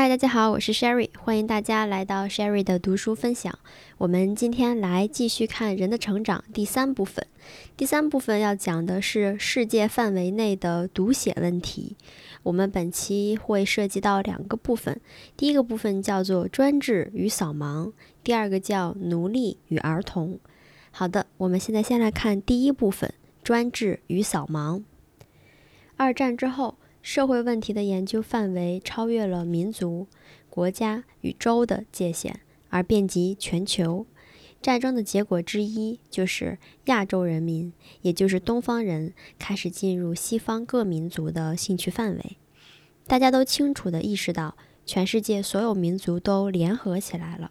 [0.00, 3.58] 嗨，大家好，我是 Sherry，欢迎大家来到 Sherry 的读书分享。
[3.98, 7.26] 我们今天来继续看《人的成长》第三部分。
[7.76, 11.98] 第三部分要讲的是世界范围内的读写问题。
[12.44, 14.98] 我们本期会涉及到两个部分，
[15.36, 17.92] 第一个部分叫做专制与扫盲，
[18.24, 20.38] 第二个叫奴隶与儿童。
[20.90, 23.12] 好的，我们现在先来看第一部分：
[23.44, 24.82] 专制与扫盲。
[25.98, 26.76] 二战之后。
[27.02, 30.06] 社会问题的研究范围超越了民族、
[30.48, 34.06] 国家与州的界限，而遍及全球。
[34.60, 37.72] 战争的结果之一就是亚洲人民，
[38.02, 42.36] 也就是东方人，开始进入西方各民族的兴趣范围。
[43.06, 47.50] 大家都清楚地意识到，全世界所有民族都联合起来了。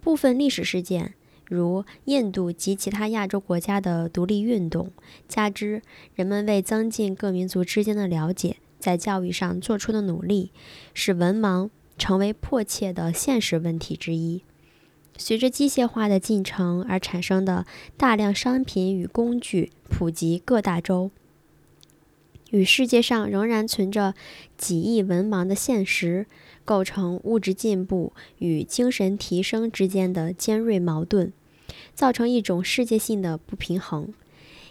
[0.00, 1.14] 部分历史事件，
[1.46, 4.90] 如印度及其他亚洲国家的独立运动，
[5.28, 5.80] 加之
[6.16, 8.56] 人们为增进各民族之间的了解。
[8.82, 10.50] 在教育上做出的努力，
[10.92, 14.42] 使文盲成为迫切的现实问题之一。
[15.16, 17.64] 随着机械化的进程而产生的
[17.96, 21.12] 大量商品与工具普及各大洲，
[22.50, 24.14] 与世界上仍然存着
[24.58, 26.26] 几亿文盲的现实，
[26.64, 31.32] 构成物质进步与精神提升之间的尖锐矛盾，
[31.94, 34.12] 造成一种世界性的不平衡。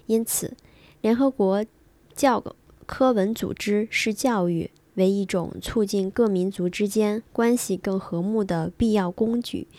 [0.08, 0.58] 因此，
[1.00, 1.66] 联合国
[2.14, 2.44] 教。
[2.92, 9.70] 科文组织视教育为一种促进各民族之间关系更和睦的必要工具，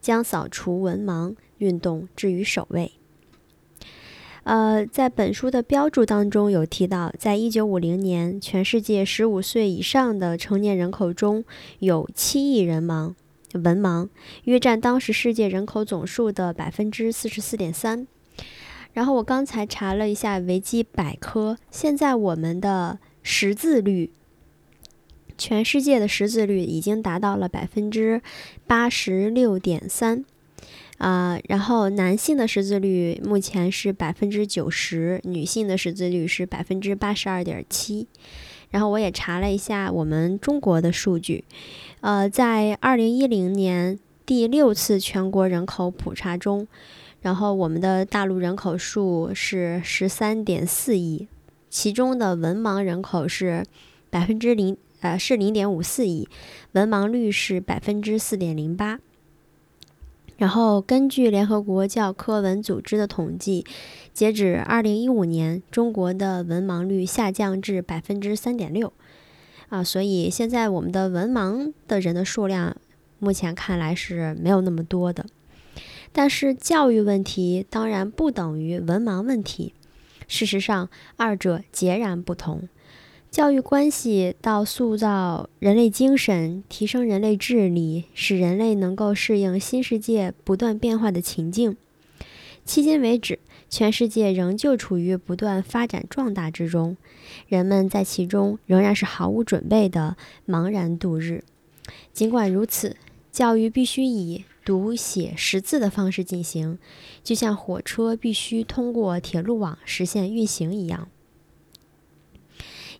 [0.00, 2.92] 将扫除文盲运动置于首位。
[4.44, 11.44] 呃，在本书的标注当中有提到，在一九五零年，全世界十五岁以上的成年人口中
[11.80, 13.14] 有七亿人盲
[13.54, 14.08] 文盲，
[14.44, 18.06] 约占当时世界人口总数的百分之四十四点三。
[18.92, 24.10] 然后我刚才查了一下维基百科，现在我们的识字率，
[25.38, 28.20] 全世界的识字率已经达到了百分之
[28.66, 30.24] 八十六点三，
[30.98, 38.08] 啊，然后男性的识字率目前是百分之九十，女性的识字率是百分之八十二点七。
[38.70, 41.44] 然后我也查了一下我们中国的数据，
[42.00, 46.66] 呃，在二零一零年第六次全国人口普查中。
[47.22, 51.28] 然后我们的大陆人口数是十三点四亿，
[51.68, 53.64] 其中的文盲人口是
[54.08, 56.28] 百分之零，呃是零点五四亿，
[56.72, 58.98] 文盲率是百分之四点零八。
[60.38, 63.66] 然后根据联合国教科文组织的统计，
[64.14, 68.90] 截止二零一五年，中国的文盲率下降至百分之三点六，
[69.68, 72.74] 啊，所以现在我们的文盲的人的数量，
[73.18, 75.26] 目前看来是没有那么多的。
[76.12, 79.74] 但是教育问题当然不等于文盲问题，
[80.26, 82.68] 事实上二者截然不同。
[83.30, 91.76] 教育关系到塑造人类精神、提升人类智力，使人类能够适应新世界不断变化的情境。
[92.66, 93.38] 迄今为止，
[93.68, 96.96] 全世界仍旧处于不断发展壮大之中，
[97.46, 100.16] 人们在其中仍然是毫无准备的
[100.48, 101.44] 茫然度日。
[102.12, 102.96] 尽管如此，
[103.30, 104.44] 教育必须以。
[104.64, 106.78] 读写识字的方式进行，
[107.22, 111.08] 就像火车必须通过铁路网实现运行一样。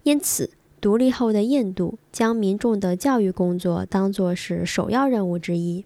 [0.03, 0.50] 因此，
[0.81, 5.84] 独立后的印度将民众的教育工作当作是首要任务之一。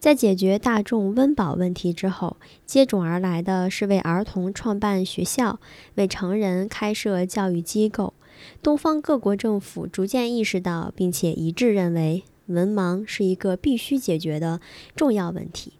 [0.00, 5.60] 在解决大众温饱问题之后，接踵而来的是为儿童创办学校，
[5.94, 8.14] 为成人开设教育机构。
[8.62, 12.24] 东方各国政府逐渐意识到，并且一致认为。
[12.50, 14.60] 文盲是一个必须解决的
[14.94, 15.72] 重要问题。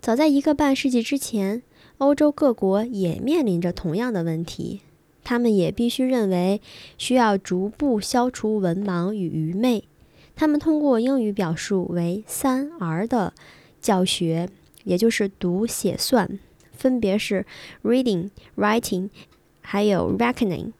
[0.00, 1.62] 早在一个半世纪之前，
[1.98, 4.80] 欧洲各国也面临着同样的问题。
[5.22, 6.62] 他们也必须认为
[6.96, 9.84] 需要逐步消除文盲与愚昧。
[10.34, 13.34] 他们通过英语表述为“三 R” 的
[13.82, 14.48] 教学，
[14.84, 16.38] 也就是读、写、算，
[16.72, 17.44] 分别是
[17.82, 19.10] reading、writing，
[19.60, 20.72] 还有 reckoning。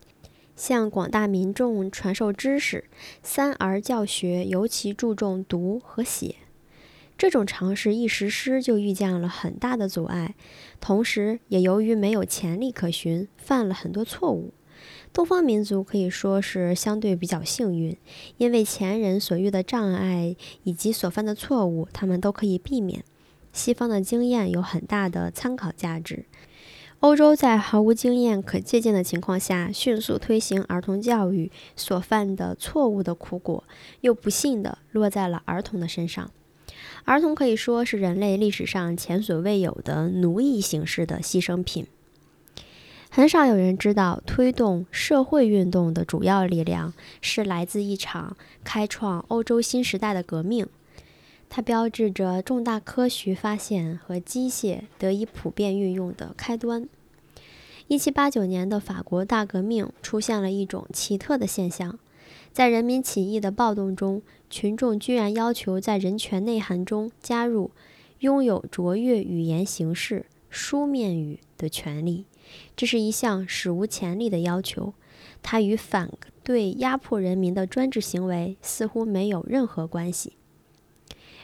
[0.60, 2.84] 向广大民众传授知识，
[3.22, 6.34] 三儿教学尤其注重读和写。
[7.17, 10.34] 这种尝试一实施就遇见了很大的阻碍，
[10.79, 14.52] 同时也由于没有潜力可循，犯了很多错误。
[15.14, 17.96] 东方民族可以说是相对比较幸运，
[18.37, 23.02] 因为前人所遇的障碍以及所犯的错误，他们都可以避免。
[23.55, 26.26] 西方的经验有很大的参考价值。
[27.00, 33.64] 欧洲在毫无经验可借鉴的情况下，迅速推行儿童教育，所犯的错误的苦果，
[34.02, 36.31] 又不幸地落在了儿童的身上。
[37.06, 41.87] 儿童可以说是人类历史上前所未有的奴役形式的牺牲品。
[43.11, 46.93] 很少有人知道，推动社会运动的主要力量
[47.23, 50.67] 是来自一场开创欧洲新时代的革命。
[51.50, 56.88] 它标志着重大科学发现和机械得以普遍运用的开端。
[57.88, 61.99] 一七八九年的法国大革命出现了一种奇特的现象，
[62.52, 67.73] 在人民起义的暴动中，群众居然要求在人权内涵中加入
[68.20, 72.26] 拥有卓越语言形式书面语的权利。
[72.76, 74.94] 这是一项史无前例的要求，
[75.43, 76.12] 它与反
[76.44, 80.35] 对压迫人民的专制行为似乎没有任何关系。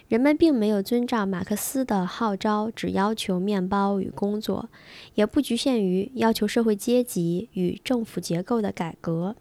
[0.09, 4.69] 人们并没有遵照马克思的号召，只要求面包与工作，
[5.15, 9.35] 也不局限于要求社会阶级与政府结构的改革，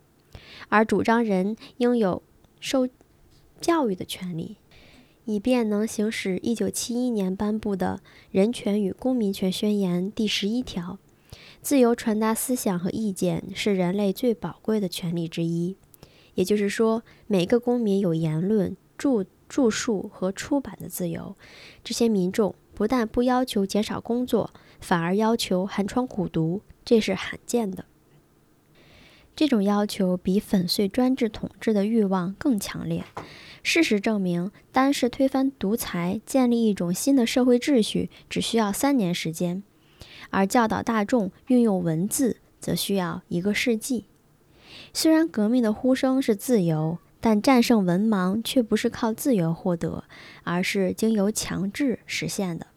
[0.70, 2.24] 而主张人应有
[2.60, 2.90] 受
[3.62, 4.58] 教育的权利，
[5.26, 8.02] 以便能行使1971年颁布的
[8.32, 10.98] 《人权与公民权宣言》第十一条：
[11.62, 15.76] 自由传达思想和意见是人类最宝贵的权利之一。
[16.34, 19.28] 也就是说，每个公民有言论、著。
[19.56, 21.34] 著述和出版的自由，
[21.82, 27.86] 这些民众不但不要求减少工作，反而要求寒窗苦读，这是罕见的。
[29.34, 33.06] 这种要求比粉碎专制统治的欲望更强烈。
[33.64, 39.64] 事实证明，单是推翻独裁、建立一种新的社会秩序，只需要三年时间；
[40.32, 44.04] 而教导大众运用文字，则需要一个世纪。
[44.92, 46.98] 虽然革命的呼声是自由。
[47.26, 50.04] 但战胜文盲却不是靠自由获得，
[50.44, 52.68] 而是经由强制实现的。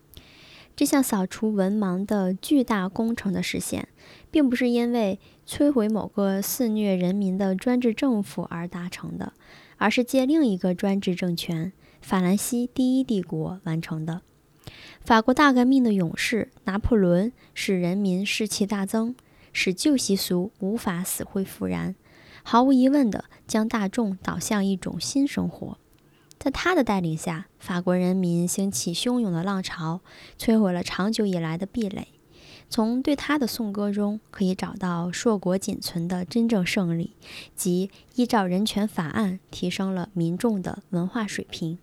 [0.74, 3.88] 这项扫除文盲的巨大工程的实现，
[4.30, 9.34] 并不是因为摧毁某个肆虐人民的专制政府而达成的，
[9.76, 14.22] 而是借另一个专制政权——法兰西第一帝国完成的。
[15.02, 19.14] 法国大革命的勇士拿破仑使人民士气大增，
[19.52, 21.94] 使旧习俗无法死灰复燃。
[22.50, 25.76] 毫无疑问地将大众导向一种新生活，
[26.38, 30.00] 在他的带领下，法国人民兴起汹涌的浪潮，
[30.38, 32.08] 摧毁了长久以来的壁垒。
[32.70, 37.12] 从对他的颂歌中，可以找到硕果仅存的真正胜利，
[37.54, 41.76] 即依照人权法案提升了民众的文化水平。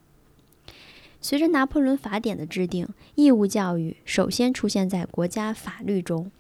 [1.22, 6.32] 随着拿破仑法典的制定，义务教育首先出现在国家法律中。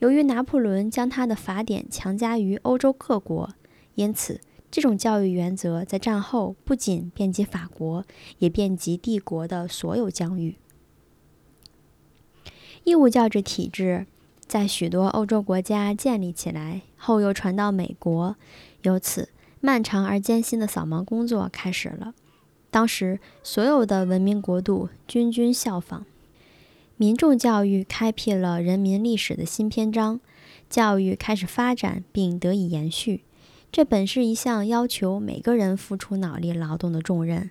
[0.00, 3.48] 由于拿破仑将他的法典强加于欧洲各国。
[3.94, 4.40] 因此，
[4.70, 8.04] 这种教育原则在战后不仅遍及法国，
[8.38, 10.56] 也遍及帝国的所有疆域。
[12.84, 14.06] 义务教育体制
[14.46, 18.36] 在许多欧洲国家建立起来后，又传到美国，
[18.82, 19.28] 由此
[19.60, 22.14] 漫长而艰辛的扫盲工作开始了。
[22.70, 26.06] 当时，所有的文明国度均均效仿。
[26.96, 30.20] 民众教育开辟了人民历史的新篇章，
[30.68, 33.22] 教育开始发展并得以延续。
[33.72, 37.50] 这本是一项要求每个人付出脑力劳动的重任，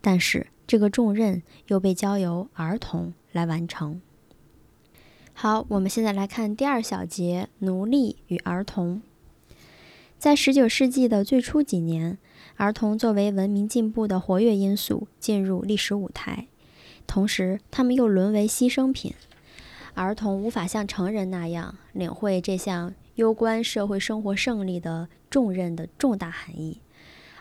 [0.00, 4.00] 但是这个重任又被交由儿童来完成。
[5.32, 9.00] 好，我们现在来看第二小节：奴隶与儿童。
[10.18, 12.18] 在十九世纪的最初几年，
[12.56, 16.48] 儿童作为文明进步的活跃因素进入历史舞台，
[17.06, 19.14] 同时他们又沦为牺牲品。
[19.94, 22.92] 儿童无法像成人那样领会这项。
[23.20, 26.80] 攸关社会生活胜利的重任的重大含义。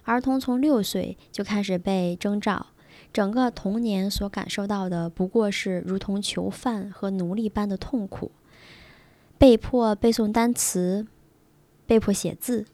[0.04, 2.66] 儿童从六岁就开始被征召，
[3.14, 8.30] 整个童年所感受到的不过是如同囚犯和奴隶般的痛苦，
[9.38, 11.08] 被迫背诵单词，
[11.88, 12.66] 被迫写字，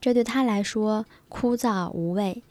[0.00, 2.44] 这对他来说枯燥无味。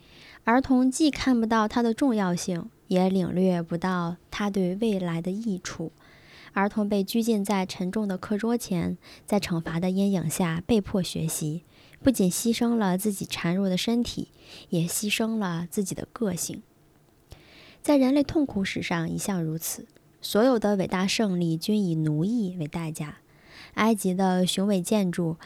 [0.44, 5.92] 儿童既看不到它的重要性，也领略不到它对未来的益处。
[6.52, 11.64] 儿童被拘禁在沉重的课桌前，在惩罚的阴影下被迫学习，
[12.02, 14.28] 不仅牺牲了自己孱弱的身体，
[14.68, 16.62] 也牺牲了自己的个性。
[17.80, 19.86] 在人类痛苦史上一向如此，
[20.20, 23.18] 所有的伟大胜利均以奴役为代价。
[23.74, 25.36] 埃及的雄伟建筑，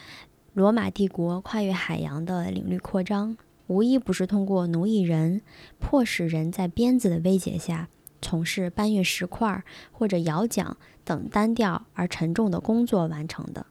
[0.53, 3.37] 罗马帝国跨越海洋的领域扩张，
[3.69, 5.43] 无一不是通过奴役人，
[5.79, 7.89] 迫使人在鞭子的威胁下。
[8.21, 13.67] 从事搬运石块或者摇桨等单调而沉重的工作完成的，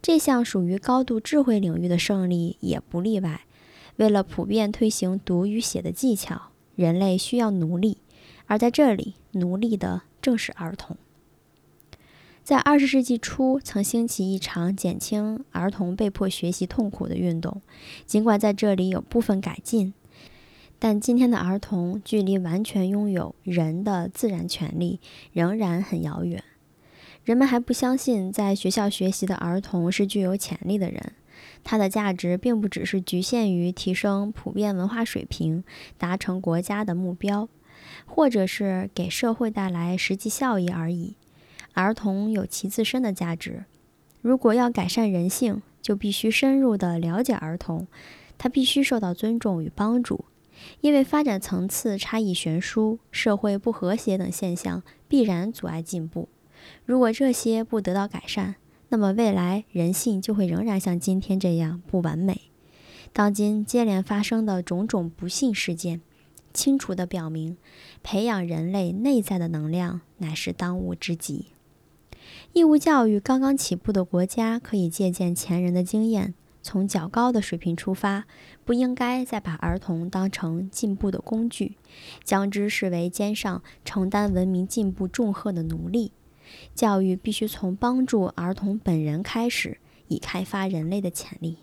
[0.00, 3.42] 这项属于高度智慧领域的胜利也不例外。
[3.96, 7.98] 为了普遍推行读与写的技巧，人类需要奴隶，
[8.46, 10.96] 而在这里，奴隶的正是儿童。
[12.44, 17.60] 在二十世纪初，曾兴起一场减轻儿童被迫学习痛苦的运动，
[18.06, 19.92] 尽管在这里有部分改进。
[20.78, 25.00] 但今天的儿童距离完全拥有人的自然权利
[25.32, 26.42] 仍然很遥远。
[27.24, 31.12] 人们还不相信在学校学习的儿童是具有潜力的人，
[31.62, 35.62] 他的价值并不只是局限于提升普遍文化水平、
[35.98, 37.48] 达成国家的目标，
[38.06, 41.16] 或者是给社会带来实际效益而已。
[41.74, 43.64] 儿童有其自身的价值。
[44.22, 47.86] 如果要改善人性，就必须深入地了解儿童，
[48.38, 50.24] 他必须受到尊重与帮助。
[50.80, 56.28] 因为发展层次差异悬殊、社会不和谐等现象必然阻碍进步。
[56.84, 58.56] 如果这些不得到改善，
[58.88, 62.42] 那么未来人性就会仍然像今天这样不完美。
[63.12, 66.00] 当今接连发生的种种不幸事件，
[66.52, 67.56] 清楚地表明，
[68.02, 71.46] 培养人类内在的能量乃是当务之急。
[72.52, 76.34] 义务教育刚刚起步的国家可以借鉴前人的经验，
[76.68, 78.26] 从较高的水平出发，
[78.66, 81.78] 不应该再把儿童当成进步的工具，
[82.22, 86.12] 将之视为肩上承担文明进步重荷的奴隶。
[86.74, 91.56] 教育必须从帮助儿童本人开始，以开发人类的潜力，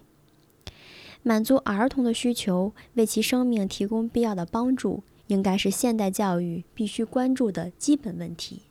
[1.22, 8.64] 满足儿童的需求，为其生命提供必要的帮助，应该是现代教育必须关注的基本问题。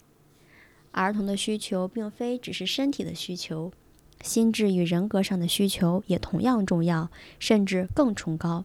[0.90, 3.70] 儿童的需求并非只是身体的需求，
[4.24, 8.64] 心智与人格上的需求也同样重要，甚至更崇高。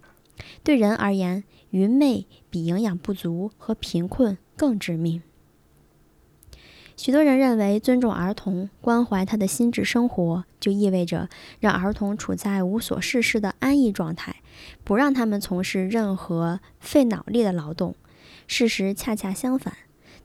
[0.64, 5.22] 对人而言，愚昧比营养不足和贫困更致命。
[6.96, 14.38] 许多人认为，尊重儿童、关怀他的心智生活，就意味着让儿童处在无所事事的安逸状态，
[14.84, 17.96] 不让他们从事任何费脑力的劳动。
[18.48, 19.74] 事实恰恰相反。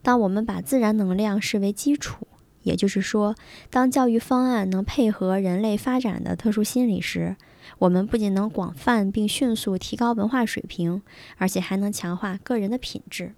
[0.03, 2.27] 当我们把自然能量视为基础，
[2.65, 3.37] 也就是说，
[3.71, 7.37] 当教育方案能配合人类发展的特殊心理时，
[7.79, 11.03] 我们不仅能广泛并迅速提高文化水平，
[11.39, 13.35] 而且还能强化个人的品质。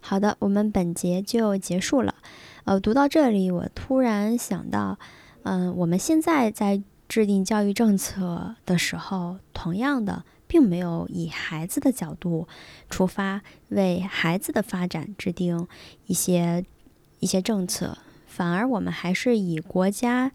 [0.00, 2.16] 好的，我们本节就结束了。
[2.64, 4.98] 呃，读到这里，我突然想到，
[5.44, 10.24] 嗯，我们现在在制定教育政策的时候，同样的。
[10.50, 12.48] 并没有以孩子的角度
[12.88, 15.68] 出发，为孩子的发展制定
[16.06, 16.64] 一些
[17.20, 17.96] 一些政策，
[18.26, 20.32] 反而我们还是以国家，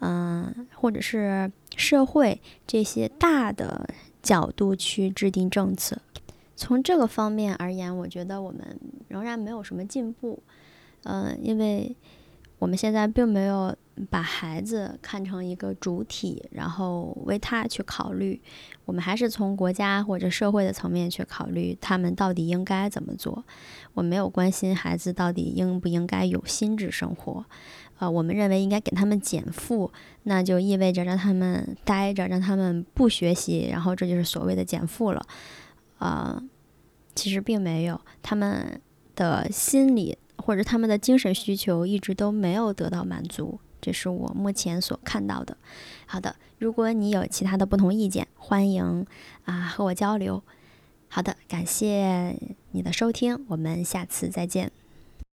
[0.00, 3.88] 嗯，或者是社会这些大的
[4.20, 5.96] 角度去制定政策。
[6.56, 8.76] 从这个方面而言，我觉得我们
[9.08, 10.42] 仍然没有什么进步，
[11.04, 11.94] 嗯，因为
[12.58, 13.74] 我们现在并没有。
[14.10, 18.40] 把孩子看成一个主体，然后为他去考虑。
[18.84, 23.44] 我们还是从国家或者社会的层面去考虑，他们到底应该怎么做。
[23.94, 27.44] 我没有关心孩子到底应不应该有心智生活。
[27.98, 29.92] 呃，我们认为应该给他们减负，
[30.24, 35.22] 那就意味着让他们待着，让他们不学习，然后这就是所谓的减负了。
[35.98, 36.42] 呃，
[37.14, 38.80] 其实并没有，他们
[39.14, 43.60] 的心理或者他们的精神需求一直都没有得到满足。
[43.82, 45.58] 这是我目前所看到的。
[46.06, 49.04] 好的，如果你有其他的不同意见，欢迎
[49.44, 50.42] 啊和我交流。
[51.08, 52.38] 好的，感谢
[52.70, 54.72] 你的收听，我们下次再见。